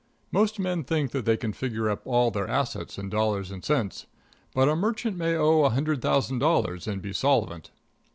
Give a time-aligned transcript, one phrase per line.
[0.31, 4.07] Most men think that they can figure up all their assets in dollars and cents,
[4.55, 7.69] but a merchant may owe a hundred thousand dollars and be solvent.